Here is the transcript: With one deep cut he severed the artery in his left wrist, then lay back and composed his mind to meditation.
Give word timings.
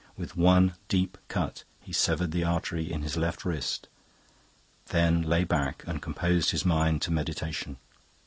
With 0.17 0.35
one 0.35 0.73
deep 0.87 1.15
cut 1.27 1.63
he 1.79 1.93
severed 1.93 2.31
the 2.31 2.43
artery 2.43 2.91
in 2.91 3.03
his 3.03 3.17
left 3.17 3.45
wrist, 3.45 3.87
then 4.87 5.21
lay 5.21 5.43
back 5.43 5.83
and 5.85 6.01
composed 6.01 6.49
his 6.49 6.65
mind 6.65 7.03
to 7.03 7.11
meditation. 7.11 7.77